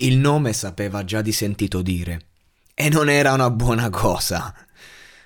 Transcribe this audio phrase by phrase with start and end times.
[0.00, 2.20] Il nome sapeva già di sentito dire.
[2.74, 4.54] E non era una buona cosa.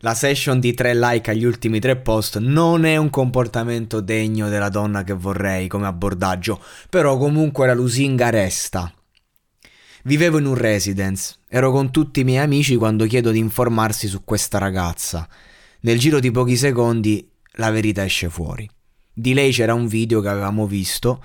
[0.00, 4.68] La session di tre like agli ultimi tre post non è un comportamento degno della
[4.68, 8.92] donna che vorrei come abbordaggio, però comunque la lusinga resta.
[10.02, 14.24] Vivevo in un residence, ero con tutti i miei amici quando chiedo di informarsi su
[14.24, 15.28] questa ragazza.
[15.82, 18.68] Nel giro di pochi secondi la verità esce fuori.
[19.12, 21.22] Di lei c'era un video che avevamo visto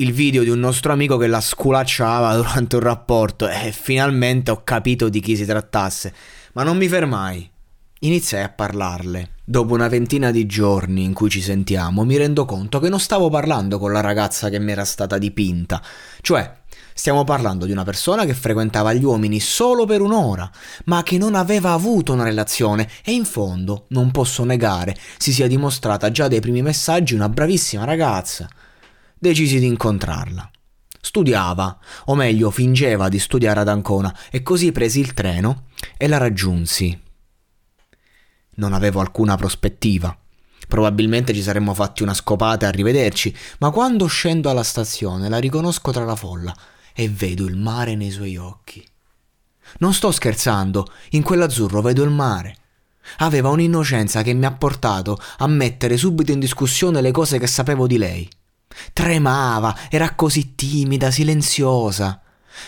[0.00, 4.62] il video di un nostro amico che la sculacciava durante un rapporto e finalmente ho
[4.62, 6.12] capito di chi si trattasse.
[6.52, 7.50] Ma non mi fermai.
[8.00, 9.30] Iniziai a parlarle.
[9.44, 13.28] Dopo una ventina di giorni in cui ci sentiamo, mi rendo conto che non stavo
[13.28, 15.82] parlando con la ragazza che mi era stata dipinta.
[16.20, 16.58] Cioè,
[16.94, 20.48] stiamo parlando di una persona che frequentava gli uomini solo per un'ora,
[20.84, 25.48] ma che non aveva avuto una relazione e in fondo, non posso negare, si sia
[25.48, 28.48] dimostrata già dai primi messaggi una bravissima ragazza
[29.18, 30.50] decisi di incontrarla.
[31.00, 36.18] Studiava, o meglio fingeva di studiare ad Ancona, e così presi il treno e la
[36.18, 37.00] raggiunsi.
[38.56, 40.16] Non avevo alcuna prospettiva.
[40.66, 45.92] Probabilmente ci saremmo fatti una scopata e arrivederci, ma quando scendo alla stazione la riconosco
[45.92, 46.54] tra la folla
[46.92, 48.84] e vedo il mare nei suoi occhi.
[49.78, 52.56] Non sto scherzando, in quell'azzurro vedo il mare.
[53.18, 57.86] Aveva un'innocenza che mi ha portato a mettere subito in discussione le cose che sapevo
[57.86, 58.28] di lei.
[58.92, 62.20] Tremava, era così timida, silenziosa.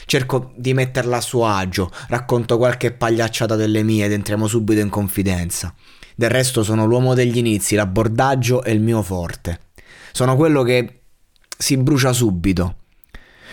[0.07, 4.89] Cerco di metterla a suo agio, racconto qualche pagliacciata delle mie ed entriamo subito in
[4.89, 5.75] confidenza.
[6.15, 9.61] Del resto sono l'uomo degli inizi, l'abbordaggio è il mio forte.
[10.13, 11.03] Sono quello che
[11.57, 12.77] si brucia subito.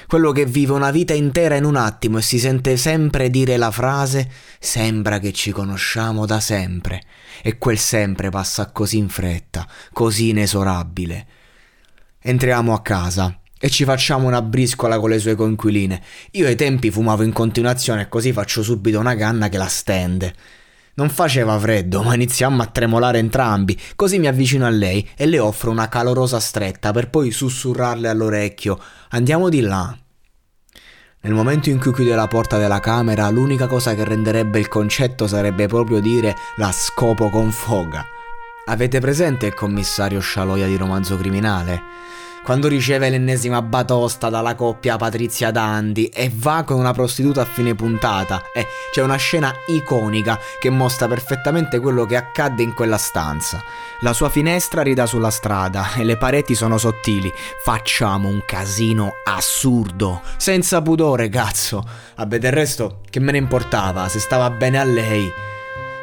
[0.08, 3.72] Quello che vive una vita intera in un attimo e si sente sempre dire la
[3.72, 7.04] frase sembra che ci conosciamo da sempre.
[7.42, 11.28] E quel sempre passa così in fretta, così inesorabile.
[12.28, 16.02] Entriamo a casa e ci facciamo una briscola con le sue coinquiline.
[16.32, 20.34] Io ai tempi fumavo in continuazione e così faccio subito una canna che la stende.
[20.96, 25.40] Non faceva freddo, ma iniziamo a tremolare entrambi, così mi avvicino a lei e le
[25.40, 28.78] offro una calorosa stretta per poi sussurrarle all'orecchio
[29.12, 29.98] Andiamo di là.
[31.22, 35.28] Nel momento in cui chiude la porta della camera, l'unica cosa che renderebbe il concetto
[35.28, 38.06] sarebbe proprio dire la scopo con foga.
[38.66, 41.98] Avete presente il commissario Scialoia di romanzo criminale?
[42.48, 47.76] Quando riceve l'ennesima batosta dalla coppia Patrizia Dandi e va con una prostituta a fine
[47.76, 53.62] puntata e c'è una scena iconica che mostra perfettamente quello che accadde in quella stanza.
[54.00, 57.30] La sua finestra rida sulla strada e le pareti sono sottili.
[57.62, 61.84] Facciamo un casino assurdo, senza pudore, cazzo.
[62.16, 65.30] Vabbè, del resto, che me ne importava se stava bene a lei.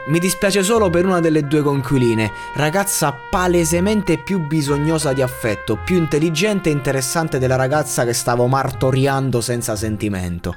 [0.06, 5.96] Mi dispiace solo per una delle due conquiline, ragazza palesemente più bisognosa di affetto, più
[5.96, 10.56] intelligente e interessante della ragazza che stavo martoriando senza sentimento.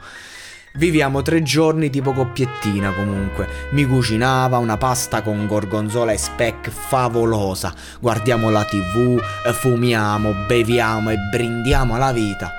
[0.73, 3.47] Viviamo tre giorni tipo coppiettina comunque.
[3.71, 7.73] Mi cucinava una pasta con gorgonzola e speck favolosa.
[8.01, 9.17] Guardiamo la tv,
[9.53, 12.51] fumiamo, beviamo e brindiamo alla vita.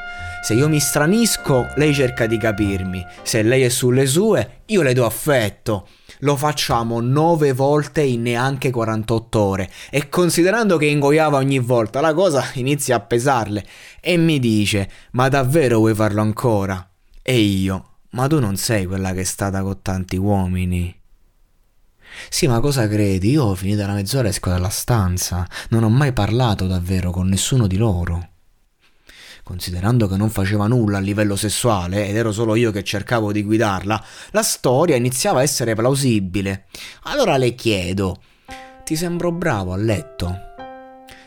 [0.49, 3.05] Se io mi stranisco, lei cerca di capirmi.
[3.23, 5.87] Se lei è sulle sue, io le do affetto.
[6.21, 12.15] Lo facciamo nove volte in neanche 48 ore e considerando che ingoiava ogni volta la
[12.15, 13.63] cosa inizia a pesarle
[14.01, 16.93] e mi dice ma davvero vuoi farlo ancora?
[17.21, 20.99] E io ma tu non sei quella che è stata con tanti uomini.
[22.31, 23.33] Sì, ma cosa credi?
[23.33, 25.47] Io ho finito la mezz'ora e esco dalla stanza.
[25.69, 28.31] Non ho mai parlato davvero con nessuno di loro.
[29.49, 33.43] Considerando che non faceva nulla a livello sessuale ed ero solo io che cercavo di
[33.43, 36.67] guidarla, la storia iniziava a essere plausibile.
[37.05, 38.21] Allora le chiedo:
[38.85, 40.39] Ti sembro bravo a letto?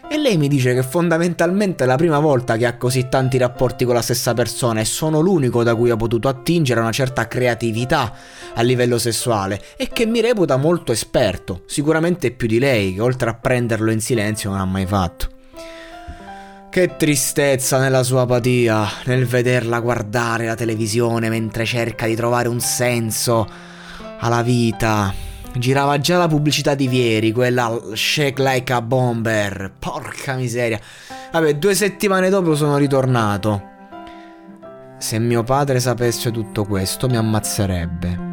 [0.07, 3.85] E lei mi dice che fondamentalmente è la prima volta che ha così tanti rapporti
[3.85, 8.13] con la stessa persona e sono l'unico da cui ho potuto attingere una certa creatività
[8.53, 13.31] a livello sessuale e che mi reputa molto esperto, sicuramente più di lei che oltre
[13.31, 15.30] a prenderlo in silenzio non ha mai fatto.
[16.71, 22.61] Che tristezza nella sua apatia, nel vederla guardare la televisione mentre cerca di trovare un
[22.61, 23.45] senso
[24.19, 25.13] alla vita,
[25.53, 29.73] Girava già la pubblicità di Vieri, quella Shake Like a Bomber.
[29.77, 30.79] Porca miseria.
[31.31, 33.69] Vabbè, due settimane dopo sono ritornato.
[34.97, 38.29] Se mio padre sapesse tutto questo mi ammazzerebbe.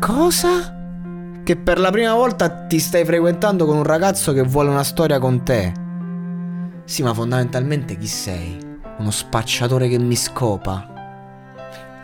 [0.00, 0.74] Cosa?
[1.44, 5.18] Che per la prima volta ti stai frequentando con un ragazzo che vuole una storia
[5.18, 5.81] con te.
[6.84, 8.58] Sì, ma fondamentalmente chi sei?
[8.98, 10.91] Uno spacciatore che mi scopa?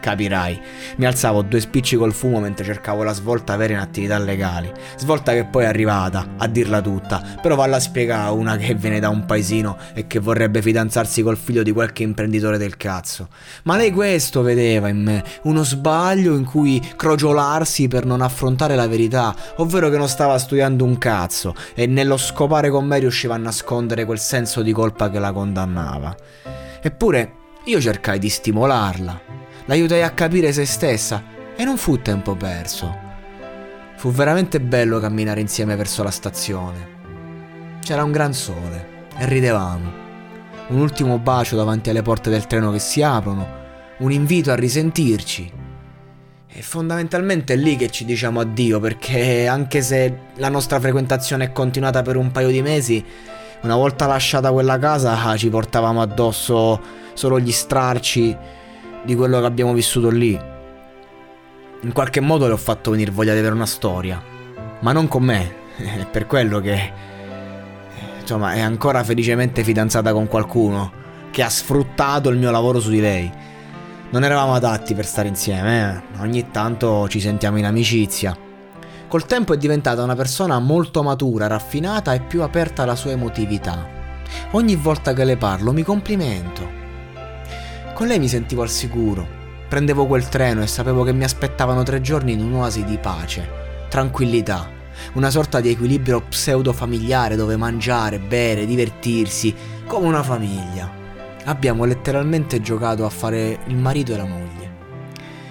[0.09, 0.61] Capirai.
[0.97, 4.71] Mi alzavo due spicci col fumo mentre cercavo la svolta vera in attività legali.
[4.97, 9.01] Svolta che poi è arrivata, a dirla tutta, però valla a spiegare una che viene
[9.01, 13.29] da un paesino e che vorrebbe fidanzarsi col figlio di qualche imprenditore del cazzo.
[13.65, 18.89] Ma lei questo vedeva in me, uno sbaglio in cui crogiolarsi per non affrontare la
[18.89, 23.39] verità, ovvero che non stava studiando un cazzo e nello scopare con me riusciva a
[23.39, 26.17] nascondere quel senso di colpa che la condannava.
[26.81, 27.33] Eppure
[27.65, 29.21] io cercai di stimolarla,
[29.69, 31.23] l'aiutai a capire se stessa
[31.55, 33.07] e non fu tempo perso.
[33.97, 36.97] Fu veramente bello camminare insieme verso la stazione.
[37.81, 40.07] C'era un gran sole e ridevamo.
[40.69, 43.47] Un ultimo bacio davanti alle porte del treno che si aprono,
[43.99, 45.53] un invito a risentirci.
[46.51, 51.53] E fondamentalmente è lì che ci diciamo addio perché anche se la nostra frequentazione è
[51.53, 53.05] continuata per un paio di mesi,
[53.63, 56.81] una volta lasciata quella casa ci portavamo addosso
[57.13, 58.57] solo gli strarci
[59.05, 60.39] di quello che abbiamo vissuto lì.
[61.81, 64.23] In qualche modo le ho fatto venire voglia di avere una storia,
[64.81, 67.07] ma non con me, è per quello che...
[68.21, 70.93] Insomma, è ancora felicemente fidanzata con qualcuno
[71.31, 73.31] che ha sfruttato il mio lavoro su di lei.
[74.11, 76.21] Non eravamo adatti per stare insieme, eh?
[76.21, 78.37] ogni tanto ci sentiamo in amicizia.
[79.07, 83.87] Col tempo è diventata una persona molto matura, raffinata e più aperta alla sua emotività.
[84.53, 86.78] Ogni volta che le parlo mi complimento.
[87.99, 89.27] Con lei mi sentivo al sicuro.
[89.69, 93.51] Prendevo quel treno e sapevo che mi aspettavano tre giorni in un'oasi di pace,
[93.89, 94.71] tranquillità,
[95.15, 99.53] una sorta di equilibrio pseudo-familiare dove mangiare, bere, divertirsi,
[99.85, 100.89] come una famiglia.
[101.47, 104.77] Abbiamo letteralmente giocato a fare il marito e la moglie.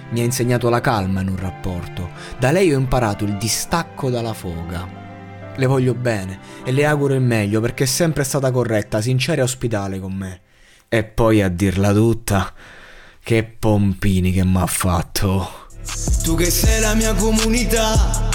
[0.08, 2.08] Mi ha insegnato la calma in un rapporto.
[2.38, 4.88] Da lei ho imparato il distacco dalla foga.
[5.54, 9.44] Le voglio bene e le auguro il meglio perché è sempre stata corretta, sincera e
[9.44, 10.40] ospitale con me.
[10.90, 12.50] E poi a dirla tutta,
[13.22, 15.66] che pompini che mi ha fatto.
[16.22, 18.30] Tu che sei la mia comunità,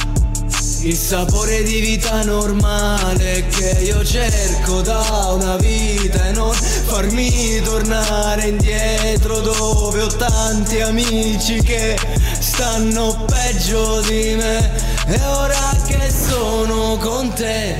[0.83, 8.49] il sapore di vita normale che io cerco da una vita e non farmi tornare
[8.49, 11.97] indietro dove ho tanti amici che
[12.37, 14.75] stanno peggio di me
[15.07, 17.75] e ora che sono con te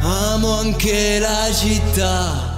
[0.00, 2.57] amo anche la città